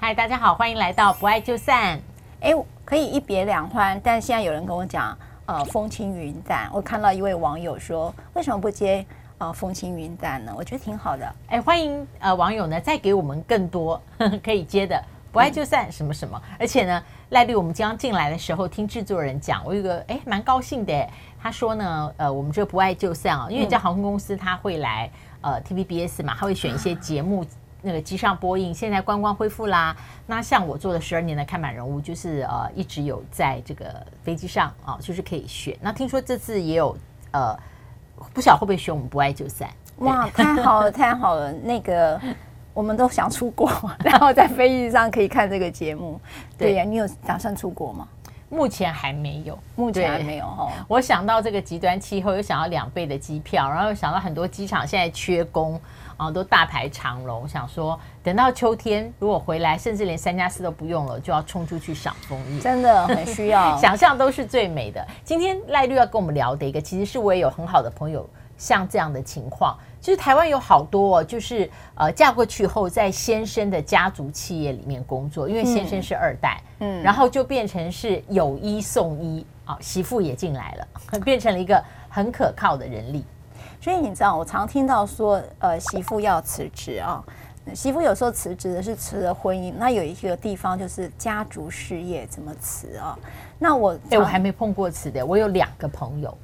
[0.00, 2.00] 嗨，大家好，欢迎来到不爱就散。
[2.40, 2.54] 哎，
[2.84, 6.70] 可以一别两欢，但现在有人跟我讲，呃，风轻云淡。
[6.72, 9.04] 我看到一位网友说，为什么不接
[9.38, 10.54] 呃风轻云淡呢？
[10.56, 11.34] 我觉得挺好的。
[11.48, 14.00] 哎，欢迎呃网友呢，再给我们更多
[14.40, 15.02] 可以接的。
[15.32, 21.06] 不爱就散什么什么，而且呢，赖律，我们刚进来的时候听制作人讲，我有个哎蛮高兴的。
[21.42, 25.10] 他说呢，呃，我们这个不爱就散啊，因为这航空公司他会来
[25.40, 27.44] 呃 TVBS 嘛，他会选一些节目
[27.82, 28.72] 那个机上播映。
[28.74, 29.96] 现在观光恢复啦，
[30.26, 35.76] 那像我做了十二年的看板人物，就是呃一直有在这个飞机上啊，就是可以选。
[35.80, 36.96] 那听说这次也有
[37.32, 37.58] 呃，
[38.32, 39.68] 不晓得会不会选我们不爱就散？
[39.98, 42.20] 哇， 太好了，太好了，那个。
[42.74, 43.68] 我们都想出国，
[44.04, 46.20] 然后在飞机上可以看这个节目。
[46.56, 48.06] 对呀，你有打算出国吗？
[48.48, 50.70] 目前还没有，目前还没有哈。
[50.86, 55.80] 我想到这个极端气候，又想到两倍的机票，然后又想到很多机场现在缺工
[56.18, 57.48] 啊，都大排长龙。
[57.48, 63.74] 想说等到秋天如果回来，甚至连三加四都不用了，就要冲出去赏枫叶，真的很需要。
[63.80, 65.02] 想象都是最美的。
[65.24, 68.28] 今天赖律要跟我们聊的一个，其实是我也有很好的朋友。
[68.56, 80.88] 像这样的情况，其实台湾有好多，哦就是呃嫁过去后，在先生的家族企业里面工作，因为先生是二代，嗯，然后就变成是有一送一啊，媳妇也进来了，
[81.24, 83.24] 变成了一个很可靠的人力。
[83.80, 87.22] 所以你知道，我常听到说，呃，媳妇要辞职啊，
[87.74, 93.18] 媳妇有时候辞职的是辞了婚姻，那有一个地方就是家族事业怎么辞啊？
[93.58, 96.36] 那我哎，我还没碰过辞的，我有两个朋友。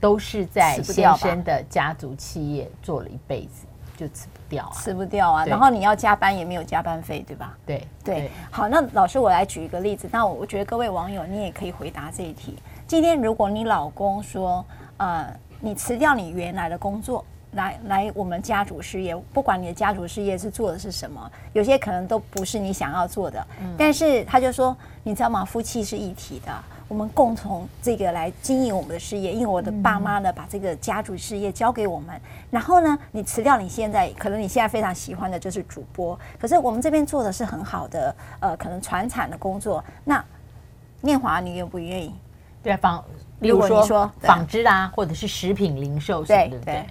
[0.00, 3.64] 都是在先生的家族企业做了一辈子，
[3.96, 5.46] 就辞不掉啊，辞不掉啊。
[5.46, 7.56] 然后你要加班也没有加班费，对吧？
[7.64, 8.28] 对对。
[8.50, 10.08] 好，那老师我来举一个例子。
[10.10, 12.58] 那我觉得各位网友你也可以回答这一题。
[12.84, 14.64] 今天如果你老公说，
[14.96, 15.32] 呃，
[15.64, 25.44] 你辞掉你原来的工作，来来我们家族事业，不管你的家族事业是做的是什么，有些可能都不是你想要做的，嗯，但是他就说，你知道吗？
[25.44, 26.52] 夫妻是一体的。
[26.88, 32.20] 我们共同这个来经营我们的事业，因为我的爸妈呢，把这个家族事业交给我们。
[32.50, 39.82] 然后呢，你辞掉你现在可能你现在非常喜欢的就是主播，可是我们这边做的是很好的，呃，可能传产的工作。
[40.04, 40.22] 那
[41.00, 42.14] 念华，你愿不愿意？
[42.62, 43.02] 对啊，纺，
[43.42, 46.84] 比如说纺织啊，或者是食品零售什么的，对不对？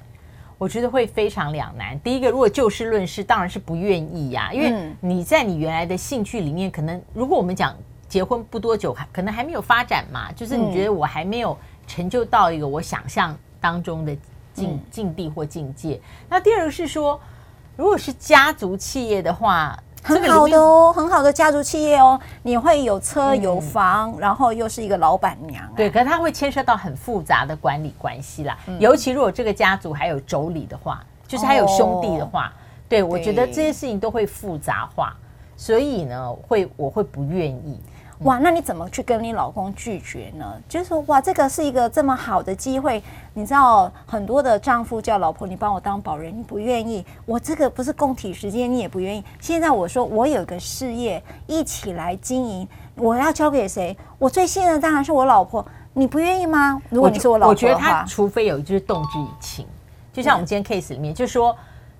[0.58, 2.00] 我觉得会非常两难。
[2.02, 7.76] 第一个，如果就事论事，当然是不愿意呀，因为你在你原来的兴趣里面，可能如果我们讲。
[8.12, 11.58] 结婚不多久，还可能还没有发展嘛，就是你觉得我还没有
[11.88, 14.14] 成就到一个我想象当中的
[14.54, 15.98] 境境地或境界。
[16.28, 17.18] 那第二个是说，
[17.78, 25.64] 如果是家族企业的话，很好的哦，很好的家族企业哦，你会有车有房，然后又是一个老板娘。
[25.76, 32.52] 对，可是它会牵涉到很复杂的管理关系啦，尤其如果这个家族还有妯娌的话，就是还有兄弟的话，
[32.90, 35.16] 对，我觉得这些事情都会复杂化，
[35.56, 37.80] 所以呢，会我会不愿意。
[38.24, 40.54] 哇，那你怎么去跟你老公拒绝呢？
[40.70, 43.02] 就是说，哇，这个是一个这么好的机会，
[43.34, 47.04] 你知道，很多的丈夫叫老婆，你帮我当保人，你不愿意。
[47.26, 49.24] 我这个不是共体时间，你也不愿意。
[49.40, 53.98] 现在我说我有个事业，一起来经营，我要交给谁？
[54.20, 56.80] 我最信任的当然是我老婆，你不愿意吗？
[56.90, 59.66] 如果你是我老婆我觉得他除非有就是动之以情，
[60.14, 61.56] 就像我们今天 case 里面，就是说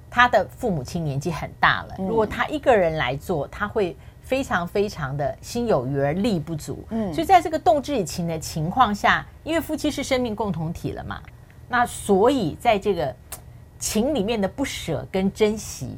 [0.08, 3.98] 他的父母亲年纪很大了，如果他一个人来做，他会。
[4.32, 11.22] 非常非常的心有余而力不足，嗯，所以在这个动之以情的情况下，因为夫妻是生命共同体了嘛，
[11.68, 13.14] 那所以在这个
[13.78, 15.98] 情里面的不舍跟珍惜，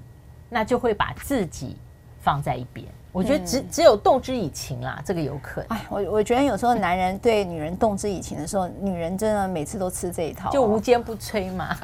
[0.49, 1.77] 那就会把自己
[2.21, 2.87] 放在一边。
[3.13, 5.77] 我觉得只只有动之以情啦，这个有可能。
[5.77, 11.77] 哎，我我觉得有时候男人对女人动之以情的时候，女人真的每次都吃这一套，就无坚不摧嘛。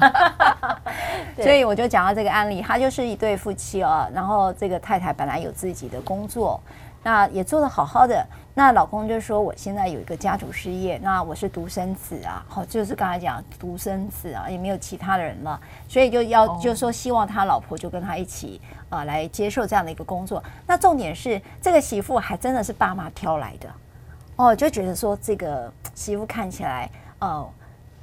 [1.38, 6.60] 所以我就讲到这个案例，他就是一对夫妻哦，然后这个太太本来有自己的工作。
[7.02, 18.60] 那也做得好好的，那老公就说，我现在有一个家族事业，那我是独生子啊，好，就是刚才讲独生子啊，也没有其他的人了，所以就要就说希望他老婆就跟他一起
[18.90, 20.44] 啊、呃、来接受这样的一个工作。
[20.68, 23.70] 那重点是这个媳妇还真的是爸妈挑来的。
[24.36, 26.90] 哦，就觉得说这个媳妇看起来
[27.20, 27.50] 呃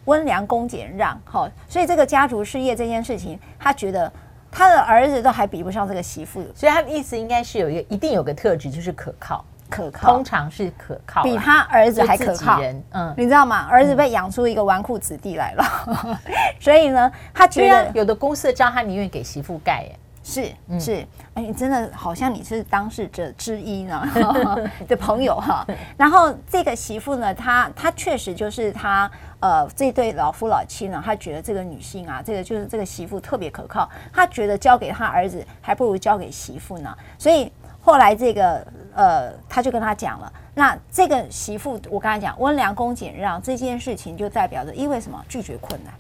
[0.07, 4.11] 温良恭俭让，好，所以这个家族事业这件事情，他觉得。
[4.57, 12.59] 他的儿子都还比不上这个媳妇，所以他的意思应该是有一个一定有个特质，就是可靠，可靠，通常是可靠，比他儿子还可靠。
[12.93, 13.67] 嗯，你知道吗？
[13.71, 15.65] 儿子被养出一个纨绔子弟来了，
[16.05, 16.17] 嗯、
[16.59, 19.87] 所以呢，他觉得、啊、有的公司的账他宁愿给媳妇盖，
[20.29, 24.05] 是是，哎，你真的好像你是当事者之一呢
[24.89, 25.65] 的朋友哈。
[25.97, 29.09] 然后这个媳妇呢，她她确实就是她
[29.39, 36.93] 呃，这对老夫老妻呢，她觉得这个女性啊，这个就是这个媳妇特别可靠，她觉得交给她儿子还不如交给媳妇呢。
[37.17, 45.25] 所以后来这个呃，他就跟他讲了，那这个媳妇，我刚才讲温良恭俭让这件事情，就代表着因为什么？
[45.29, 45.95] 拒绝困难。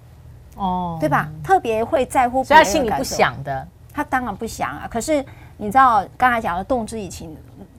[0.57, 1.29] 哦，对吧？
[1.45, 4.87] 特别会在乎别人，所以他心里不想的，他当然不想啊。
[4.89, 5.25] 可是
[5.57, 7.35] 你知道刚才讲的动之以情，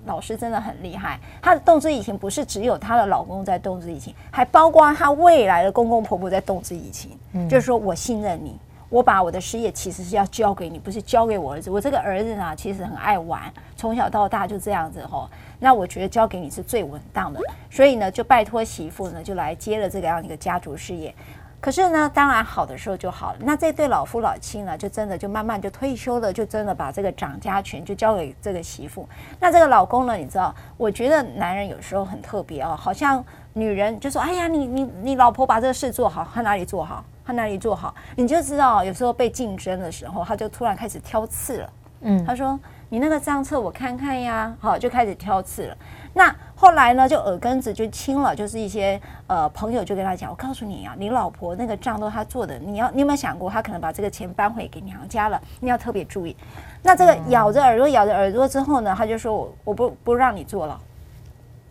[0.07, 1.19] 老师真的很厉害。
[1.41, 7.11] 他的动之以情不是只有她的老公在动之以情，还包括她未来的公公婆婆在动之以情。
[7.33, 8.57] 嗯，就是说我信任你。
[8.89, 11.69] 我把我的事业其实是要交给你，不是交给我儿子。
[11.69, 13.41] 我这个儿子呢，其实很爱玩，
[13.75, 15.29] 从小到大就这样子吼。
[15.59, 21.13] 那我觉得交给你是最稳当的，所以呢，就拜托媳妇呢，就来接了这个样一个家族事业。
[21.59, 23.39] 可是呢，当然好的时候就好了。
[23.42, 29.07] 那这对老夫老妻呢，就真的就慢慢就退休了，就真的把这个掌家权就交给这个媳妇。
[29.39, 33.24] 那这个老公呢，你知道，我觉得男人有时候很特别哦，好像
[33.54, 38.83] 女人就说：“哎呀，你你你老婆把这个事做好，他哪里做好？”他哪里做好，你就知道。
[38.83, 41.69] 有时候被竞争的时候，他就突然开始挑刺了。
[42.01, 42.57] 嗯，他说
[42.89, 45.78] ：“你那个账册我看看呀。”好，就开始挑刺了。
[46.13, 55.39] 那后来呢，就耳根子就清了，就是一些呃朋友就跟他讲：“我告诉你啊，你老婆那个账都他做的，你要你有没有想过，他可能把这个钱搬回给娘家了？
[55.60, 56.36] 你要特别注意。”
[56.81, 60.80] 那这个咬着耳朵，咬着耳朵之后呢，他就说：“我我不不让你做了。”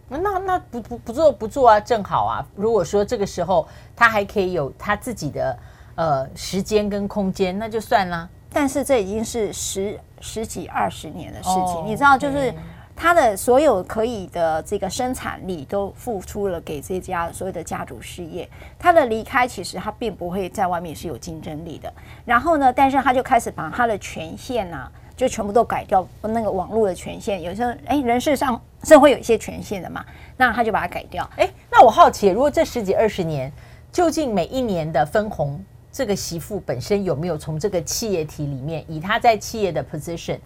[0.08, 2.46] 那那不不不做不做啊，正好啊。
[2.54, 3.66] 如果说这个时候
[3.96, 5.58] 他还可以有他自己的
[5.96, 8.30] 呃时间跟空间，那就算了。
[8.52, 12.52] 但是这已经是十十几二十年的事情，哦、你知道，就是
[12.94, 18.48] 他的所有可以的这个生产力都付出了给这家所有的家族事业。
[18.78, 21.92] 他的离开其实他并不会在外面是有竞争力的。
[22.24, 24.92] 然后呢，但是他就开始把他的权限呢、啊。
[25.16, 30.04] 就全部都改掉那个网络的权限，有时候哎，人事上是会有一些权限的嘛，
[30.36, 31.26] 那他就把它改掉。
[31.38, 33.50] 哎，那我好奇，如果这十几二十年，
[33.90, 35.58] 究竟每一年的分红，
[35.96, 40.38] 这个媳妇本身有没有从这个企业体里面，以她在企业的 position，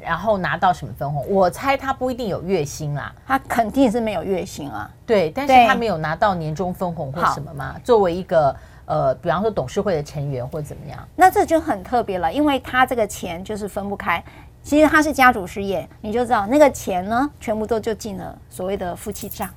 [0.00, 1.28] 然后拿到什么分红？
[1.28, 4.88] 我猜她不一定有月薪啦，她肯定是没有月薪啊。
[5.04, 7.74] 对，但是她没有拿到年终分红或什么吗？
[7.82, 8.54] 作为一个。
[8.84, 14.22] 呃，比方说董事会的成员或怎么样，那这就很特别了，因为他这个钱就是分不开。
[14.62, 19.48] 其实他是家族事业，你就知道那个钱呢，全部都就进了所谓的夫妻账。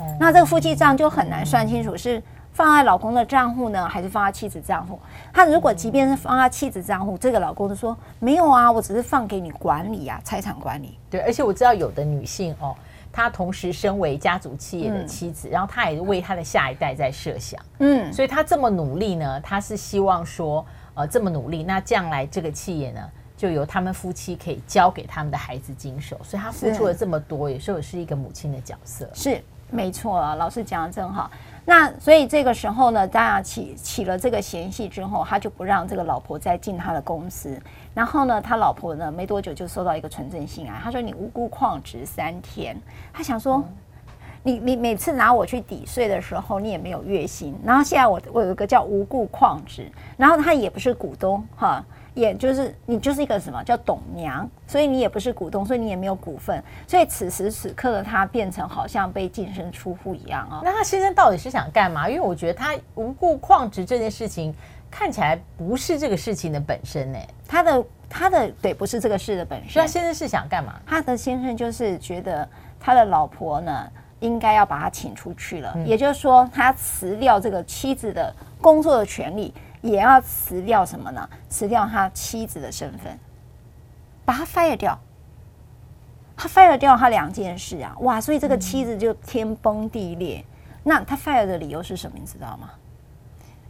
[0.00, 2.22] 嗯、那这个夫妻账就很难算清楚，是
[2.58, 4.98] 放在老公的账户呢，还是放在妻子账户？
[5.32, 10.98] 他如果即便是放在妻子账户，这个老公就说没有啊，我只是放给你管理啊，财产管理。
[11.08, 12.74] 对，而且我知道有的女性哦。
[13.12, 23.00] 她同时身为家族企业的妻子，嗯、然后她也为她的下一代在设想，嗯，所以她这么努力呢，她是希望说，呃，这么努力，那将来这个企业呢，
[23.36, 29.40] 就由他们夫妻可以交给他们的孩子经手，所以她付出了这么多，有时候是一个母亲的角色，是
[29.70, 31.30] 没错啊，老师讲的真好。
[31.68, 37.60] 那所以这个时候呢，当然起起了这个嫌隙之后，他就不让这个老婆再进他的公司。
[37.92, 42.74] 然后呢，他老婆呢没多久就收到一个纯正信啊，他说你无故旷职三天。
[43.12, 43.62] 他想说，
[44.42, 47.54] 你你每次拿我去抵税的时候，你也没有月薪。
[47.62, 51.84] 然后现在我我有一个叫无故旷职，然后他也不是股东哈。
[52.18, 60.60] 也就是你就是一个什么叫董娘，所以你也不是股东，所以你也没有股份，所以此时此刻的他变成好像被净身出户一样啊、哦。
[60.64, 62.08] 那他先生到底是想干嘛？
[62.08, 64.52] 因为我觉得他无故旷职这件事情
[64.90, 67.18] 看起来不是这个事情的本身呢。
[67.46, 69.70] 他的他的对，不是这个事的本身。
[69.70, 70.74] 所以他先生是想干嘛？
[70.84, 72.48] 他的先生就是觉得
[72.80, 73.88] 他的老婆呢
[74.18, 79.54] 应该要把他请出去了，嗯、也就是说他辞掉这个妻子的工作的权利。
[79.80, 81.28] 也要辞掉什么呢？
[81.48, 83.18] 辞掉他妻子的身份，
[84.24, 84.98] 把他 fire 掉。
[86.36, 88.20] 他 fire 掉他两件事啊，哇！
[88.20, 90.44] 所以这个妻子就天崩地裂。
[90.84, 92.16] 那他 fire 的理由是什么？
[92.16, 92.70] 你知道吗？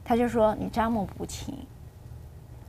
[0.05, 1.57] 他就说你账目不清。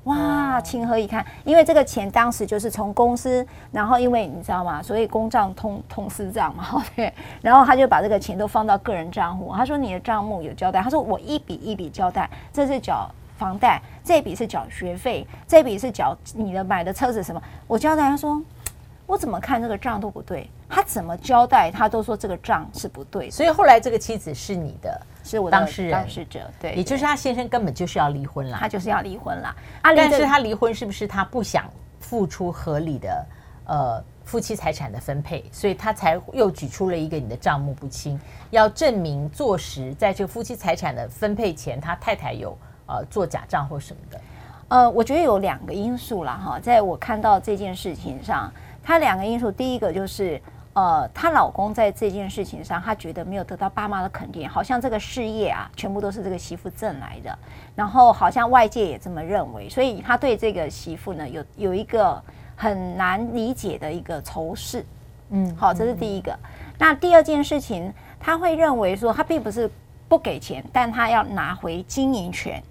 [0.05, 1.25] 哇，情何以堪？
[1.43, 4.81] 因为这个钱当时就是从公司，然后因为你知道吗？
[4.81, 7.13] 所以公账通通私账嘛，对。
[7.41, 9.53] 然后他就把这个钱都放到个人账户。
[9.53, 10.81] 他说你的账目有交代。
[10.81, 13.09] 他说我一笔一笔交代，这是缴。
[13.39, 17.41] 房贷这笔是缴学费，这笔是缴你的买的车子什么？
[17.67, 18.41] 我交代他说，
[19.05, 29.55] 我怎么看这个账都不对，他怎么交代他都说这个账是不对，所以后来这个妻子是你的，是我的当事人当事者，对，也就是他先生根本就是要离婚了，他就是要离婚了。
[29.81, 31.63] 但是他离婚是不是他不想
[32.01, 33.25] 付出合理的
[33.67, 38.19] 呃夫妻财产的分配，所以他才又举出了一个你的账目不清，
[38.49, 42.57] 要证明坐实在这个夫妻财产的分配前，他太太有。
[42.89, 44.21] 呃，做假账或什么的，
[44.67, 50.41] 呃，我觉得有两个因素啦，哈，在我看到这件事情上，他两个因素，第一个就是，
[50.73, 57.37] 呃，她老公在这件事情上，她觉得没有得到爸妈的肯定，好像这个事业啊，全部都是这个媳妇挣来的，
[57.75, 62.19] 然后好像外界也这么认为，所以他对这个媳妇呢，有有一个
[62.55, 64.83] 很难理解的一个仇视。
[65.31, 66.35] 嗯，好，这是第一个。
[66.79, 69.69] 那第二件事情，她会认为说，她并不是
[70.07, 72.63] 不给钱，但她要拿回经营权。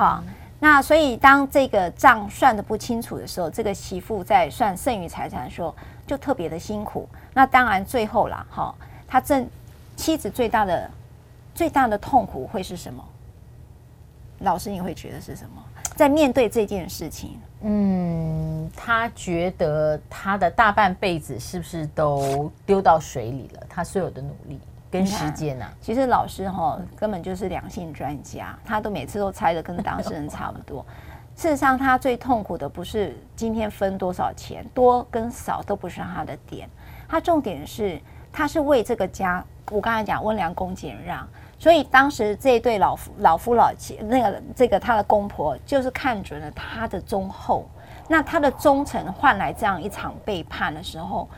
[0.00, 0.24] 好，
[0.58, 5.74] 那所以当这个账算的不清楚的时候，这个媳妇在算剩余财产的时候
[6.06, 7.06] 就特别的辛苦。
[7.34, 8.74] 那当然最后啦，哈，
[9.06, 9.46] 他正
[9.96, 10.90] 妻子最大的
[11.54, 13.04] 最大的痛苦会是什么？
[14.38, 15.62] 老师，你会觉得是什么？
[15.94, 23.66] 在面对这件事情，嗯，他觉得他的大半辈子是不是都丢到水里了？
[23.68, 24.58] 他所有的努力
[24.90, 25.72] 跟时间呢、啊？
[25.80, 30.84] 其实老师哈根本就是两性专家，他都每次都猜的跟当事人差不多。
[31.36, 36.68] 事实上，他最痛苦的不是今天分多少钱，多跟少都不是他的点，
[37.08, 37.98] 他重点是
[38.32, 39.42] 他是为这个家。
[39.70, 41.26] 我刚才讲温良恭俭让。
[41.56, 47.64] 所以当时这一对老夫老夫老妻，那个这个他的公婆就是看准了他的忠厚，
[48.08, 51.28] 那他的忠诚换来这样一场背叛的时候，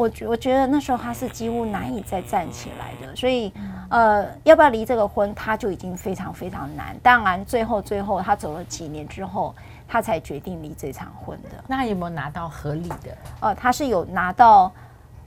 [0.00, 3.14] 我觉我觉得那时候他是几乎难以再站起来的。
[3.14, 3.52] 所以，
[3.90, 6.96] 呃，要不要离这个婚，他就已经非常非常难。
[7.02, 9.54] 当然，最后最后他走了几年之后，
[9.86, 11.50] 他才决定离这场婚的。
[11.66, 13.14] 那有没有拿到合理的？
[13.40, 14.72] 呃，他是有拿到，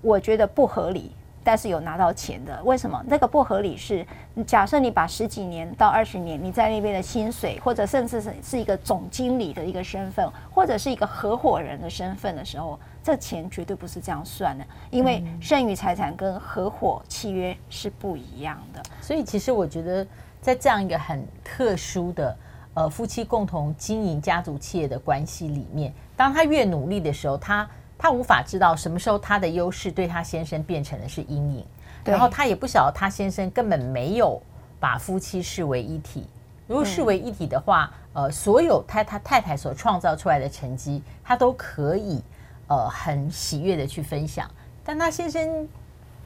[0.02, 1.12] 我觉得不合理。
[1.46, 3.04] 但是有拿到钱的，为什么？
[3.06, 4.08] 那个不合理是，
[4.48, 18.82] 假设你把十几年到二十年你在那边的薪水，或者甚至是是一个总经理的一个身份，或者是一个合伙人的身份的时候，这钱绝对不是这样算的，因为剩余财产跟合伙契约是不一样的。
[19.02, 20.08] 所以其实我觉得，
[20.42, 22.36] 在这样一个很特殊的
[22.74, 27.68] 呃夫妻共同经营家族企业的关系里面，当他越努力的时候，他。
[27.96, 31.66] 他无法知道什么时候他的优势对他先生变成的是阴影，
[32.04, 34.42] 然后他也不晓得他先生根本没有
[34.78, 36.28] 把夫妻视为一体。
[36.68, 42.22] 如果视为一体的话，呃，所有他他太太所创造出来的成绩，他都可以
[42.68, 44.50] 呃很喜悦的去分享。
[44.84, 45.68] 但他先生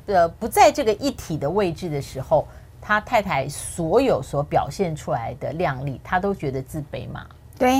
[0.05, 2.47] 的不在这个一体的位置的时候，
[2.81, 7.25] 他太太所有所表现出来的靓丽，他都觉得自卑嘛。
[7.59, 7.71] 对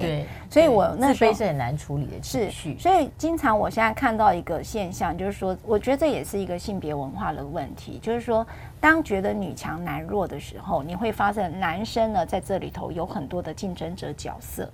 [0.00, 2.76] 对，所以我那时候是很难处理的情绪。
[2.76, 8.00] 是，所以经常我现在看到一个现象，就是说，我觉得这也是一个性别文化的问题。
[8.02, 8.44] 就是说，
[8.80, 14.68] 当觉得女强男弱的时候，你会发现男生呢在这里头有很多的竞争者角色。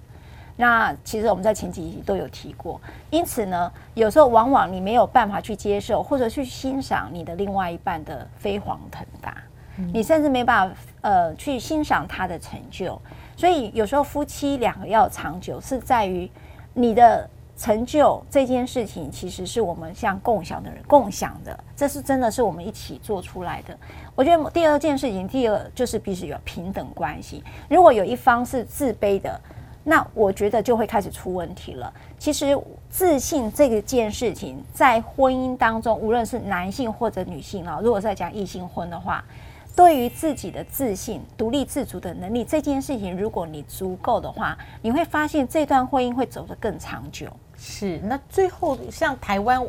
[0.56, 9.36] 那其实我们在前几集都有提过，因此呢，有时候往往你没有办法去接受或者去欣赏你的另外一半的飞黄腾达，
[9.92, 13.00] 你甚至没办法呃去欣赏他的成就。
[13.36, 16.30] 所以有时候夫妻两个要长久，是在于
[16.72, 23.76] 你的成就这件事情，其实是我们像共享的人共享的，这是真的是我们一起做出来的。
[24.14, 27.44] 我觉得第二件事情，第二就是必须有平等关系。
[27.68, 29.38] 如果有一方是自卑的，
[29.88, 31.92] 那我觉得就会开始出问题了。
[32.18, 32.58] 其实
[32.90, 39.24] 自信这个件事情，在婚姻当中，无论是男性或者女性啊，如果在讲异性婚的话。
[39.76, 47.28] 对于自己的自信、独立自主的能力这件事情，如果你足够的话，你会发现这段婚姻会走得更长久。
[47.58, 49.62] 是，那最后像台湾，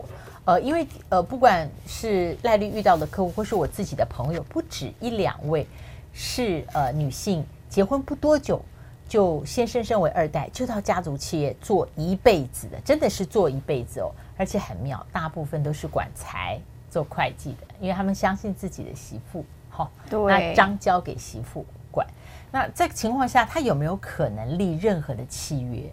[0.45, 5.67] 呃，因为呃，不管是赖律遇到的客户，或是我自己的朋友，不止一两位
[6.13, 8.61] 是呃女性，结婚不多久
[9.07, 16.59] 就先升升为二代，就到家族企业做一辈子的，真的是做一辈子哦，而且很妙，大部分都是管财、
[16.89, 19.45] 做会计的，因为他们相信自己的媳妇。
[19.69, 22.05] 好，对，那章交给媳妇管。
[22.51, 25.83] 那这个情况下，他有没有可能立任何的契约？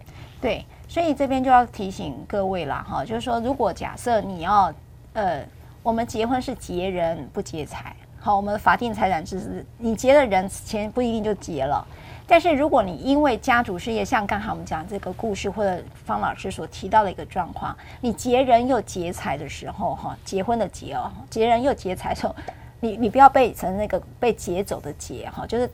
[0.41, 4.73] 对，所以这边就要提醒各位了哈，就是说，如果假设你要，
[5.13, 5.45] 呃，
[5.83, 11.85] 我们结婚是结人不结财，好，我们法定财产制是，你结了人，钱不一定就结了。
[12.27, 22.35] 但是如果你因为家族事业，像刚才我们讲这个故事，或者方老师所提到的一个状况，你结人又结财的时候，哈，结婚的结哦，结人又结财的时候。
[22.81, 25.67] 你你不要被成那个被劫走的劫哈，就是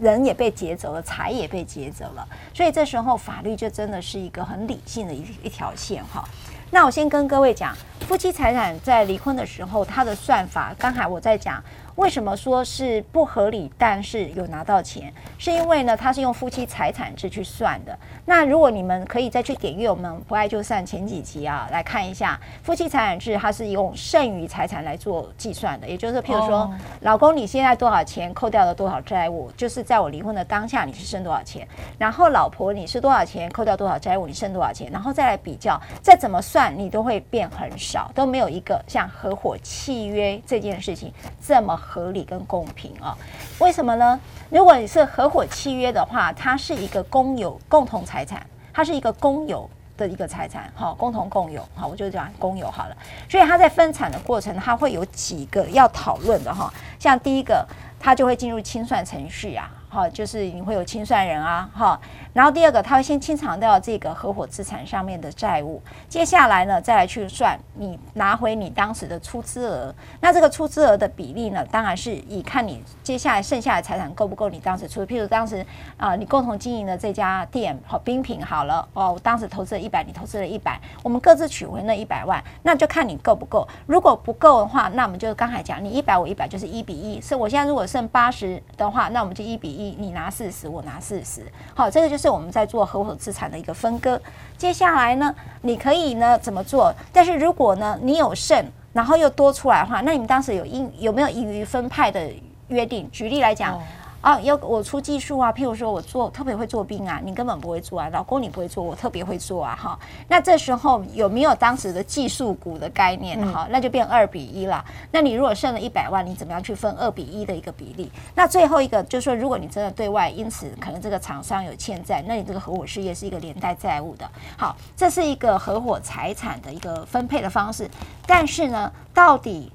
[0.00, 6.28] 人也被劫走了，财也被劫走了，所以这时候法律就真的是一个很理性的一一条线哈。
[6.70, 11.62] 那我先跟各位讲，夫妻财产在离婚的时候，它的算法，刚才我在讲。
[11.98, 13.68] 为什么说是不合理？
[13.76, 17.98] 但是有拿到钱，是因为呢，它是用夫妻财产制去算的。
[18.24, 25.88] 那如果你们可以再去点阅我们不爱就散前几集啊，来看一下夫妻财产制，它是用剩余财产来做计算的。
[25.88, 26.70] 也就是譬如说，oh.
[27.00, 31.66] 老公你现在多少钱，扣掉了多少债务，就是在我离婚的当下你是剩多少钱。
[31.98, 34.88] 然后老婆你是多少钱，扣掉多少债务，你剩多少钱。
[34.92, 41.12] 然后再来比较，再怎么算你都会变很少，都没有一个像合伙契约这件事情
[41.44, 41.76] 这么。
[41.88, 43.16] 合理跟公平啊？
[43.58, 44.20] 为什么呢？
[44.50, 52.96] 如果你是合伙契约的话，它是一个公有共同财产，它是一个公有的一个财产，哈，共同共有，好，我就讲公有好了。
[53.28, 57.66] 所以它在分产的过程，它会有几个要讨论的哈，像第一个，
[57.98, 59.70] 它就会进入清算程序啊。
[59.88, 62.00] 好，就是你会有清算人啊，哈。
[62.32, 69.92] 然后第二个，他会先清偿掉这个合伙资产上面的债务，接下来呢，再来去算你拿回你当时的出资额。
[70.20, 75.04] 那这个出资额的比例呢，当然是以看你接下来剩下的财产够不够你当时出。
[75.06, 75.64] 譬如当时
[75.96, 83.66] 啊、你共同经营的这家店，好，冰品好了，哦，当时投资了一百，你投资了一百，我们各自取回那一百万，那就看你够不够。
[83.86, 87.20] 如果不够的话，那我们就刚才讲，你一百我一百就是一比一。
[87.20, 89.96] 是我现在如果剩八十的话，那我们就一比一。
[89.98, 91.42] 你拿四十，我拿四十，
[91.74, 94.20] 好，这个就是我们在做合伙资产的一个分割。
[94.56, 96.92] 接下来呢，你可以呢怎么做？
[97.12, 102.28] 但是如果呢你有剩，然后又多出来的话，那你们当时有应有没有盈余分派的
[102.68, 103.08] 约定？
[103.10, 103.80] 举例来讲。
[104.20, 109.98] 啊，要我出技术啊，譬如说我做特别会做冰啊，你根本不会做啊，老公你不会做，我特别会做啊，哈。
[110.26, 113.40] 那这时候有没有当时的技术股的概念？
[113.52, 114.84] 哈、嗯，那就变二比一了。
[115.12, 118.10] 那你如果剩了一百万，你怎么样去分二比一的一个比例？
[118.34, 124.28] 那最后一个就是说，如果你真的对外，因此可能这个厂商有欠债，那你这个合伙事业是一个连带债务的。
[124.56, 127.88] 好，这是一个合伙财产的一个分配的方式。
[128.26, 129.72] 但是呢，到底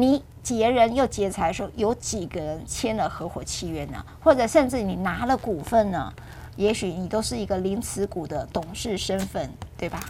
[0.00, 0.22] 你？
[0.40, 4.02] 结人又结财的时候，有几个人签了合伙契约呢？
[4.18, 6.10] 或者甚至你拿了股份呢？
[6.56, 10.00] 也许你都是一个零持股的董事身份，对吧？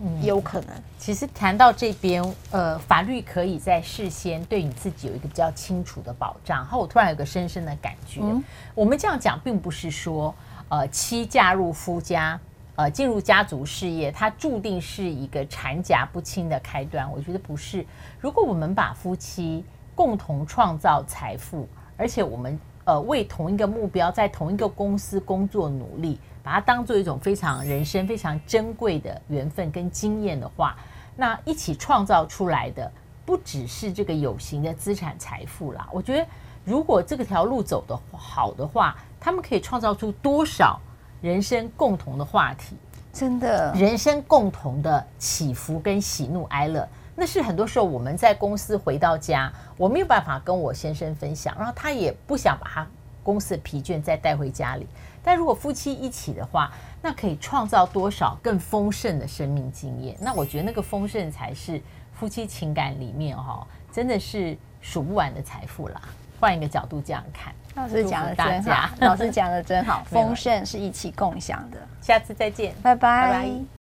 [0.00, 0.68] 嗯，有可能。
[0.98, 6.58] 其实谈到这边，呃，法律可以在事先对你自己有一个比较清楚的保障。
[6.58, 8.44] 然后我突然有个深深的感觉，嗯，
[8.76, 10.32] 我们这样讲，并不是说，
[10.68, 12.38] 呃，妻嫁入夫家。
[12.78, 17.10] 呃，进入家族事业，它注定是一个缠夹不清的开端。
[17.10, 17.84] 我觉得不是。
[18.20, 19.64] 如果我们把夫妻
[19.96, 21.66] 共同创造财富，
[21.96, 30.76] 而且我们呃为同一个目标，在同一个公司工作努力，把它当做一种非常人生非常珍贵的缘分跟经验的话，
[31.16, 32.88] 那一起创造出来的
[33.26, 35.88] 不只是这个有形的资产财富啦。
[35.90, 36.24] 我觉得，
[36.64, 40.80] 如果这个条路走得好的话，他们可以创造出多少？
[41.20, 42.76] 人生共同的话题，
[43.12, 52.86] 真的，人生共同的起伏跟喜怒哀乐，那是很多时候我们在公司回到家，我没有办法跟我先生分享，然后他也不想把他
[53.24, 54.86] 公司的疲倦再带回家里。
[55.22, 60.16] 但如果夫妻一起的话，那可以创造多少更丰盛的生命经验？
[60.20, 66.00] 那我觉得那个丰盛才是夫妻情感里面哈，真的是数不完的财富啦。
[66.38, 67.52] 换一个角度这样看。
[67.74, 71.78] 老师讲的真好，老师讲的真好， 丰盛是一起共享的。
[72.00, 73.30] 下次再见，拜拜。
[73.30, 73.77] 拜拜。